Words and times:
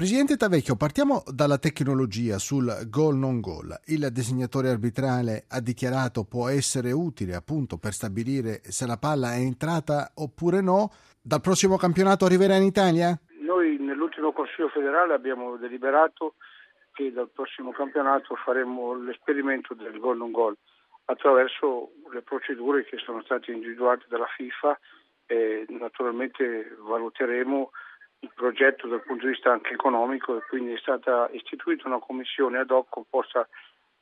Presidente 0.00 0.38
Tavecchio, 0.38 0.76
partiamo 0.76 1.22
dalla 1.26 1.58
tecnologia 1.58 2.38
sul 2.38 2.88
goal 2.88 3.16
non 3.16 3.38
goal. 3.38 3.78
Il 3.88 4.08
disegnatore 4.10 4.70
arbitrale 4.70 5.44
ha 5.50 5.60
dichiarato 5.60 6.24
può 6.24 6.48
essere 6.48 6.90
utile 6.90 7.34
appunto 7.34 7.76
per 7.76 7.92
stabilire 7.92 8.62
se 8.64 8.86
la 8.86 8.96
palla 8.96 9.34
è 9.34 9.40
entrata 9.40 10.12
oppure 10.14 10.62
no. 10.62 10.88
Dal 11.20 11.42
prossimo 11.42 11.76
campionato 11.76 12.24
arriverà 12.24 12.56
in 12.56 12.62
Italia? 12.62 13.12
Noi 13.44 13.76
nell'ultimo 13.76 14.32
Consiglio 14.32 14.70
federale 14.70 15.12
abbiamo 15.12 15.58
deliberato 15.58 16.36
che 16.94 17.12
dal 17.12 17.28
prossimo 17.28 17.70
campionato 17.72 18.34
faremo 18.36 18.94
l'esperimento 18.94 19.74
del 19.74 19.98
goal 19.98 20.16
non 20.16 20.30
goal 20.30 20.56
attraverso 21.12 21.92
le 22.10 22.22
procedure 22.22 22.86
che 22.86 22.96
sono 23.04 23.20
state 23.20 23.52
individuate 23.52 24.06
dalla 24.08 24.32
FIFA 24.34 24.80
e 25.26 25.66
naturalmente 25.68 26.74
valuteremo 26.88 27.70
il 28.20 28.30
progetto 28.34 28.86
dal 28.86 29.02
punto 29.02 29.24
di 29.24 29.32
vista 29.32 29.50
anche 29.50 29.72
economico 29.72 30.36
e 30.36 30.42
quindi 30.48 30.74
è 30.74 30.78
stata 30.78 31.28
istituita 31.32 31.88
una 31.88 31.98
commissione 31.98 32.58
ad 32.58 32.70
hoc 32.70 32.88
composta 32.90 33.48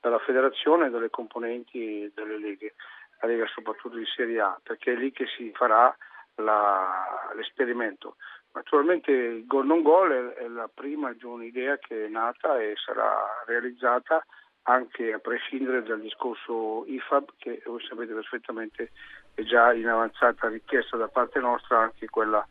dalla 0.01 0.19
federazione 0.19 0.87
e 0.87 0.91
dalle 0.91 1.11
componenti 1.11 2.11
delle 2.15 2.39
leghe, 2.39 2.75
la 3.21 3.29
Lega 3.29 3.47
soprattutto 3.47 3.97
di 3.97 4.07
Serie 4.07 4.41
A, 4.41 4.61
perché 4.63 4.93
è 4.93 4.97
lì 4.97 5.13
che 5.13 5.27
si 5.37 5.53
farà 5.55 5.95
la, 6.37 7.31
l'esperimento. 7.35 8.17
Naturalmente 8.53 9.11
il 9.11 9.47
gol 9.47 9.67
non 9.67 9.83
gol 9.83 10.11
è, 10.11 10.35
è 10.35 10.49
la 10.49 10.69
prima 10.73 11.13
di 11.13 11.25
un'idea 11.25 11.79
che 11.79 12.07
è 12.07 12.09
nata 12.09 12.59
e 12.59 12.75
sarà 12.77 13.45
realizzata 13.47 14.25
anche 14.63 15.13
a 15.13 15.19
prescindere 15.19 15.83
dal 15.83 16.01
discorso 16.01 16.85
IFAB 16.87 17.31
che 17.39 17.63
voi 17.65 17.83
sapete 17.87 18.13
perfettamente 18.13 18.91
è 19.35 19.43
già 19.43 19.73
in 19.73 19.89
avanzata 19.89 20.49
richiesta 20.49 20.97
da 20.97 21.09
parte 21.09 21.41
nostra 21.41 21.79
anche 21.79 22.09
quella 22.09 22.47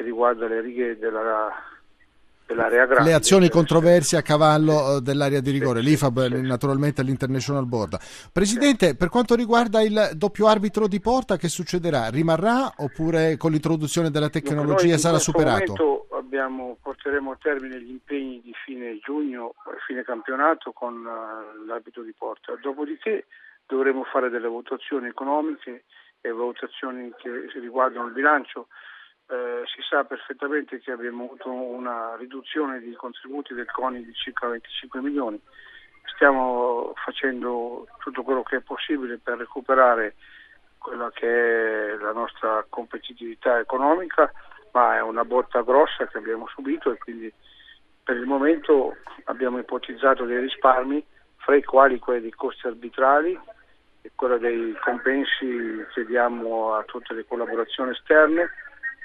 che 0.00 0.02
riguarda 0.02 0.48
le 0.48 0.62
righe 0.62 0.98
della, 0.98 1.52
dell'area 2.46 2.86
grande. 2.86 3.10
Le 3.10 3.14
azioni 3.14 3.50
controverse 3.50 4.16
a 4.16 4.22
cavallo 4.22 4.96
sì. 4.96 5.02
dell'area 5.02 5.40
di 5.40 5.50
rigore, 5.50 5.80
sì, 5.80 5.88
l'IFAB 5.88 6.26
sì, 6.26 6.40
naturalmente 6.40 7.02
l'International 7.02 7.66
Board. 7.66 7.98
Presidente, 8.32 8.96
per 8.96 9.10
quanto 9.10 9.34
riguarda 9.34 9.82
il 9.82 10.12
doppio 10.14 10.46
arbitro 10.46 10.88
di 10.88 11.00
porta, 11.00 11.36
che 11.36 11.48
succederà? 11.48 12.08
Rimarrà 12.08 12.72
oppure 12.78 13.36
con 13.36 13.50
l'introduzione 13.50 14.10
della 14.10 14.30
tecnologia 14.30 14.96
sarà 14.96 15.18
superato? 15.18 16.06
Abbiamo, 16.12 16.78
porteremo 16.80 17.32
a 17.32 17.38
termine 17.40 17.78
gli 17.82 17.90
impegni 17.90 18.40
di 18.42 18.54
fine 18.64 18.98
giugno, 19.04 19.54
fine 19.86 20.02
campionato 20.02 20.72
con 20.72 20.94
uh, 20.94 21.66
l'arbitro 21.66 22.02
di 22.02 22.14
porta, 22.16 22.54
dopodiché 22.62 23.26
dovremo 23.66 24.04
fare 24.04 24.30
delle 24.30 24.46
votazioni 24.48 25.08
economiche 25.08 25.84
e 26.20 26.30
valutazioni 26.30 27.12
che 27.18 27.50
riguardano 27.58 28.06
il 28.06 28.12
bilancio 28.12 28.68
eh, 29.30 29.62
si 29.66 29.80
sa 29.88 30.02
perfettamente 30.02 30.80
che 30.80 30.90
abbiamo 30.90 31.24
avuto 31.24 31.52
una 31.52 32.16
riduzione 32.16 32.80
di 32.80 32.92
contributi 32.94 33.54
del 33.54 33.70
CONI 33.70 34.04
di 34.04 34.12
circa 34.12 34.48
25 34.48 35.00
milioni. 35.00 35.40
Stiamo 36.14 36.92
facendo 36.96 37.86
tutto 37.98 38.22
quello 38.22 38.42
che 38.42 38.56
è 38.56 38.60
possibile 38.60 39.18
per 39.18 39.38
recuperare 39.38 40.16
quella 40.78 41.10
che 41.12 41.92
è 41.92 41.96
la 41.96 42.12
nostra 42.12 42.66
competitività 42.68 43.60
economica, 43.60 44.32
ma 44.72 44.96
è 44.96 45.00
una 45.00 45.24
botta 45.24 45.62
grossa 45.62 46.08
che 46.08 46.18
abbiamo 46.18 46.48
subito 46.48 46.90
e 46.90 46.98
quindi 46.98 47.32
per 48.02 48.16
il 48.16 48.26
momento 48.26 48.96
abbiamo 49.24 49.58
ipotizzato 49.58 50.24
dei 50.24 50.40
risparmi, 50.40 51.04
fra 51.36 51.54
i 51.54 51.62
quali 51.62 52.00
quelli 52.00 52.22
dei 52.22 52.32
costi 52.32 52.66
arbitrali 52.66 53.38
e 54.02 54.10
quello 54.16 54.38
dei 54.38 54.76
compensi 54.82 55.86
che 55.94 56.04
diamo 56.04 56.74
a 56.74 56.82
tutte 56.82 57.14
le 57.14 57.24
collaborazioni 57.24 57.92
esterne 57.92 58.50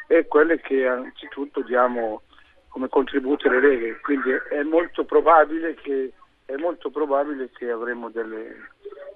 e 0.07 0.27
quelle 0.27 0.59
che 0.59 0.87
anzitutto 0.87 1.61
diamo 1.61 2.21
come 2.69 2.89
contributi 2.89 3.47
alle 3.47 3.61
leghe, 3.61 3.99
quindi 4.01 4.29
è 4.49 4.61
molto 4.63 5.05
probabile 5.05 5.75
che, 5.75 6.11
molto 6.57 6.89
probabile 6.89 7.49
che 7.57 7.71
avremo 7.71 8.09
delle, 8.09 8.69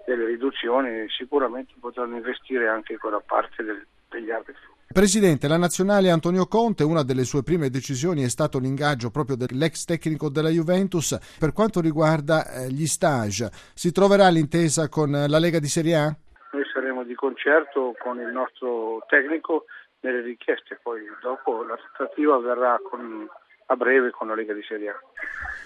delle 0.05 0.25
riduzioni 0.25 1.01
e 1.01 1.07
sicuramente 1.09 1.73
potranno 1.79 2.15
investire 2.15 2.69
anche 2.69 2.97
quella 2.97 3.19
parte 3.19 3.63
del, 3.63 3.85
degli 4.09 4.31
arbitri. 4.31 4.61
Presidente, 4.91 5.47
la 5.47 5.57
nazionale 5.57 6.09
Antonio 6.09 6.47
Conte, 6.47 6.83
una 6.83 7.03
delle 7.03 7.23
sue 7.23 7.43
prime 7.43 7.69
decisioni 7.69 8.23
è 8.23 8.27
stato 8.29 8.57
l'ingaggio 8.57 9.11
proprio 9.11 9.35
dell'ex 9.35 9.83
tecnico 9.85 10.29
della 10.29 10.49
Juventus 10.49 11.15
per 11.37 11.53
quanto 11.53 11.79
riguarda 11.79 12.49
eh, 12.49 12.69
gli 12.71 12.87
stage. 12.87 13.51
Si 13.75 13.91
troverà 13.91 14.29
l'intesa 14.29 14.89
con 14.89 15.11
la 15.11 15.37
Lega 15.37 15.59
di 15.59 15.67
Serie 15.67 15.95
A? 15.95 16.15
Noi 16.53 16.63
saremo 16.73 17.03
di 17.03 17.13
concerto 17.13 17.93
con 18.01 18.19
il 18.19 18.31
nostro 18.31 19.03
tecnico 19.07 19.65
nelle 20.01 20.21
richieste, 20.21 20.79
poi 20.81 21.01
dopo 21.21 21.63
la 21.63 21.75
trattativa 21.75 22.35
avverrà 22.35 22.79
con, 22.83 23.27
a 23.65 23.75
breve 23.75 24.11
con 24.11 24.27
la 24.27 24.35
Lega 24.35 24.53
di 24.53 24.63
Serie 24.63 24.89
A. 24.89 24.99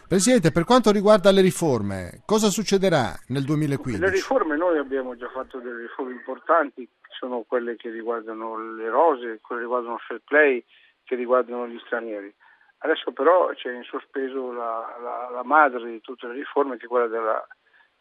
Presidente, 0.08 0.52
per 0.52 0.64
quanto 0.64 0.92
riguarda 0.92 1.32
le 1.32 1.42
riforme, 1.42 2.22
cosa 2.26 2.50
succederà 2.50 3.14
nel 3.28 3.44
2015? 3.44 4.02
Le 4.04 4.10
riforme 4.12 4.58
noi 4.58 4.78
abbiamo 4.78 5.16
già 5.16 5.30
fatto 5.30 5.60
delle 5.60 5.82
riforme 5.82 6.12
importanti, 6.12 6.88
sono 7.18 7.44
quelle 7.48 7.76
che 7.76 7.90
riguardano 7.90 8.76
le 8.76 8.90
rose, 8.90 9.40
quelle 9.42 9.62
che 9.62 9.68
riguardano 9.68 9.96
il 9.96 10.02
fair 10.02 10.22
play, 10.26 10.64
che 11.04 11.16
riguardano 11.16 11.68
gli 11.68 11.80
stranieri. 11.86 12.34
Adesso 12.80 13.12
però 13.12 13.48
c'è 13.54 13.72
in 13.72 13.84
sospeso 13.84 14.52
la, 14.52 14.98
la, 15.02 15.30
la 15.32 15.44
madre 15.44 15.90
di 15.90 16.02
tutte 16.02 16.28
le 16.28 16.34
riforme 16.34 16.78
che 16.78 16.86
è 16.86 16.90
quella 16.90 17.08
della 17.08 17.48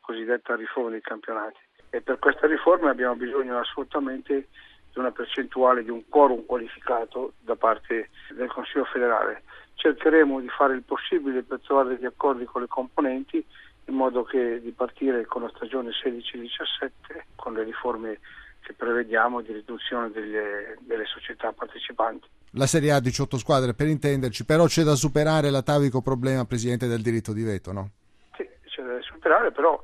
cosiddetta 0.01 0.57
riforma 0.57 0.91
dei 0.91 1.01
campionati 1.01 1.61
e 1.95 2.01
per 2.01 2.19
questa 2.19 2.47
riforma 2.47 2.89
abbiamo 2.89 3.15
bisogno 3.15 3.59
assolutamente 3.59 4.49
di 4.93 4.99
una 4.99 5.11
percentuale 5.11 5.83
di 5.83 5.91
un 5.91 6.03
quorum 6.09 6.45
qualificato 6.45 7.33
da 7.41 7.57
parte 7.57 8.11
del 8.35 8.49
Consiglio 8.49 8.85
federale. 8.85 9.43
Cercheremo 9.75 10.41
di 10.41 10.49
fare 10.49 10.75
il 10.75 10.83
possibile 10.83 11.43
per 11.43 11.61
trovare 11.61 11.97
degli 11.97 12.05
accordi 12.05 12.45
con 12.45 12.61
le 12.61 12.69
componenti 12.69 13.45
in 13.87 13.95
modo 13.95 14.23
che 14.23 14.61
di 14.61 14.71
partire 14.71 15.25
con 15.27 15.43
la 15.43 15.51
stagione 15.55 15.91
16-17 15.91 17.23
con 17.35 17.55
le 17.55 17.65
riforme 17.65 18.21
che 18.61 18.75
prevediamo 18.75 19.41
di 19.41 19.53
riduzione 19.53 20.11
delle, 20.11 20.79
delle 20.81 21.05
società 21.07 21.53
partecipanti. 21.53 22.29
La 22.53 22.67
Serie 22.67 22.93
A 22.93 23.01
18 23.01 23.39
squadre 23.39 23.75
per 23.75 23.89
intenderci, 23.89 24.45
però 24.45 24.67
c'è 24.67 24.83
da 24.83 24.95
superare 24.95 25.51
l'atavico 25.51 26.01
problema, 26.01 26.45
Presidente, 26.45 26.87
del 26.87 27.03
diritto 27.03 27.33
di 27.33 27.43
veto, 27.43 27.73
no? 27.73 27.91
Sì, 28.37 28.49
c'è 28.67 28.83
da 28.83 29.01
superare, 29.01 29.51
però 29.51 29.81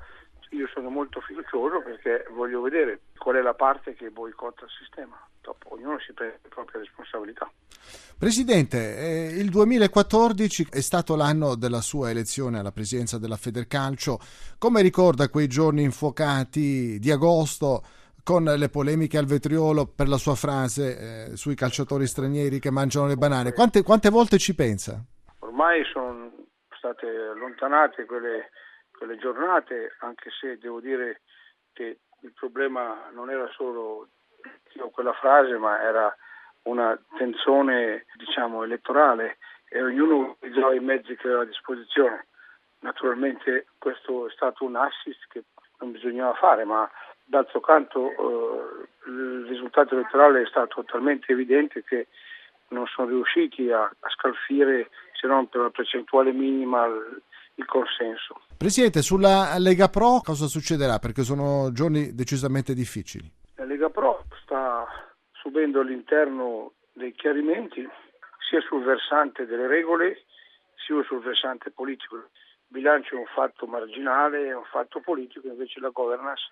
io 0.50 0.66
sono 0.72 0.88
molto 0.88 1.20
fiducioso 1.20 1.80
perché 1.82 2.26
voglio 2.30 2.60
vedere 2.60 3.00
qual 3.18 3.36
è 3.36 3.42
la 3.42 3.54
parte 3.54 3.94
che 3.94 4.10
boicotta 4.10 4.64
il 4.64 4.70
sistema. 4.78 5.16
Dopo 5.40 5.74
ognuno 5.74 5.98
si 6.00 6.12
prende 6.12 6.40
le 6.42 6.48
proprie 6.48 6.80
responsabilità. 6.80 7.50
Presidente, 8.18 8.98
eh, 8.98 9.38
il 9.38 9.48
2014 9.50 10.68
è 10.70 10.80
stato 10.80 11.16
l'anno 11.16 11.54
della 11.54 11.80
sua 11.80 12.10
elezione 12.10 12.58
alla 12.58 12.72
presidenza 12.72 13.18
della 13.18 13.36
Federcalcio. 13.36 14.18
Come 14.58 14.82
ricorda 14.82 15.28
quei 15.28 15.46
giorni 15.46 15.82
infuocati 15.82 16.98
di 16.98 17.10
agosto 17.10 17.82
con 18.24 18.44
le 18.44 18.68
polemiche 18.68 19.16
al 19.16 19.24
vetriolo 19.24 19.86
per 19.86 20.08
la 20.08 20.18
sua 20.18 20.34
frase 20.34 21.30
eh, 21.30 21.36
sui 21.36 21.54
calciatori 21.54 22.06
stranieri 22.06 22.58
che 22.58 22.70
mangiano 22.70 23.06
le 23.06 23.16
banane? 23.16 23.52
Quante, 23.52 23.82
quante 23.82 24.10
volte 24.10 24.36
ci 24.36 24.54
pensa? 24.54 25.02
Ormai 25.38 25.82
sono 25.84 26.30
state 26.76 27.06
allontanate 27.06 28.04
quelle 28.04 28.50
quelle 28.98 29.16
giornate, 29.16 29.94
anche 30.00 30.30
se 30.30 30.58
devo 30.58 30.80
dire 30.80 31.22
che 31.72 32.00
il 32.20 32.32
problema 32.32 33.08
non 33.12 33.30
era 33.30 33.48
solo 33.52 34.08
quella 34.92 35.12
frase, 35.12 35.56
ma 35.56 35.80
era 35.80 36.14
una 36.62 36.98
tensione 37.16 38.04
diciamo, 38.16 38.64
elettorale 38.64 39.38
e 39.68 39.80
ognuno 39.82 40.36
utilizzava 40.40 40.74
i 40.74 40.80
mezzi 40.80 41.14
che 41.16 41.28
aveva 41.28 41.42
a 41.42 41.46
disposizione. 41.46 42.26
Naturalmente 42.80 43.66
questo 43.78 44.26
è 44.26 44.30
stato 44.32 44.64
un 44.64 44.76
assist 44.76 45.26
che 45.28 45.44
non 45.78 45.92
bisognava 45.92 46.34
fare, 46.34 46.64
ma 46.64 46.90
d'altro 47.24 47.60
canto 47.60 48.10
eh, 48.10 49.10
il 49.10 49.46
risultato 49.46 49.94
elettorale 49.94 50.42
è 50.42 50.46
stato 50.46 50.84
talmente 50.84 51.32
evidente 51.32 51.84
che 51.84 52.08
non 52.68 52.86
sono 52.86 53.08
riusciti 53.08 53.70
a, 53.70 53.82
a 53.82 54.08
scalfire, 54.10 54.90
se 55.12 55.26
non 55.26 55.48
per 55.48 55.60
una 55.60 55.70
percentuale 55.70 56.32
minima, 56.32 56.86
il 57.58 57.66
consenso. 57.66 58.40
Presidente, 58.56 59.02
sulla 59.02 59.54
Lega 59.58 59.88
Pro 59.88 60.20
cosa 60.22 60.46
succederà? 60.46 60.98
Perché 60.98 61.22
sono 61.22 61.70
giorni 61.72 62.14
decisamente 62.14 62.72
difficili. 62.72 63.30
La 63.56 63.64
Lega 63.64 63.90
Pro 63.90 64.24
sta 64.42 64.86
subendo 65.32 65.80
all'interno 65.80 66.72
dei 66.92 67.12
chiarimenti 67.14 67.86
sia 68.48 68.60
sul 68.60 68.82
versante 68.84 69.46
delle 69.46 69.66
regole 69.66 70.24
sia 70.74 71.02
sul 71.02 71.20
versante 71.20 71.70
politico. 71.70 72.16
Il 72.16 72.28
bilancio 72.68 73.16
è 73.16 73.18
un 73.18 73.26
fatto 73.34 73.66
marginale, 73.66 74.46
è 74.46 74.54
un 74.54 74.64
fatto 74.64 75.00
politico, 75.00 75.46
invece 75.46 75.80
la 75.80 75.90
governance, 75.90 76.42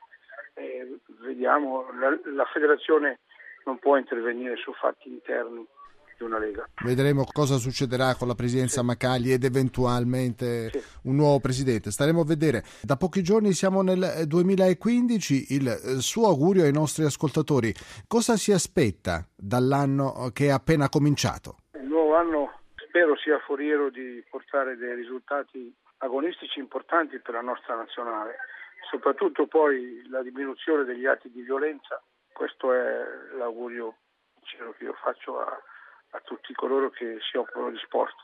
eh, 0.54 0.98
vediamo, 1.20 1.86
la, 1.98 2.18
la 2.34 2.44
federazione 2.52 3.20
non 3.64 3.78
può 3.78 3.96
intervenire 3.96 4.56
su 4.56 4.72
fatti 4.72 5.08
interni 5.08 5.66
di 6.16 6.24
una 6.24 6.38
Lega. 6.38 6.68
Vedremo 6.82 7.24
cosa 7.24 7.56
succederà 7.56 8.14
con 8.14 8.28
la 8.28 8.34
presidenza 8.34 8.80
sì. 8.80 8.86
Macagli 8.86 9.32
ed 9.32 9.44
eventualmente 9.44 10.70
sì. 10.70 10.82
un 11.02 11.16
nuovo 11.16 11.40
presidente. 11.40 11.90
Staremo 11.90 12.20
a 12.20 12.24
vedere. 12.24 12.62
Da 12.82 12.96
pochi 12.96 13.22
giorni 13.22 13.52
siamo 13.52 13.82
nel 13.82 14.24
2015. 14.26 15.54
Il 15.54 15.68
eh, 15.68 16.00
suo 16.00 16.28
augurio 16.28 16.64
ai 16.64 16.72
nostri 16.72 17.04
ascoltatori. 17.04 17.72
Cosa 18.06 18.36
si 18.36 18.52
aspetta 18.52 19.26
dall'anno 19.34 20.30
che 20.32 20.46
è 20.46 20.50
appena 20.50 20.88
cominciato? 20.88 21.56
Il 21.74 21.86
nuovo 21.86 22.14
anno 22.14 22.60
spero 22.76 23.16
sia 23.16 23.38
foriero 23.40 23.90
di 23.90 24.24
portare 24.30 24.76
dei 24.76 24.94
risultati 24.94 25.74
agonistici 25.98 26.58
importanti 26.58 27.18
per 27.18 27.34
la 27.34 27.40
nostra 27.40 27.74
nazionale, 27.74 28.36
soprattutto 28.90 29.46
poi 29.46 30.02
la 30.08 30.22
diminuzione 30.22 30.84
degli 30.84 31.06
atti 31.06 31.30
di 31.30 31.42
violenza, 31.42 32.02
questo 32.32 32.72
è 32.72 33.04
l'augurio 33.36 33.96
che 34.78 34.84
io 34.84 34.94
faccio 35.02 35.40
a, 35.40 35.58
a 36.10 36.20
tutti 36.20 36.52
coloro 36.54 36.90
che 36.90 37.18
si 37.30 37.36
occupano 37.36 37.70
di 37.70 37.78
sport. 37.78 38.14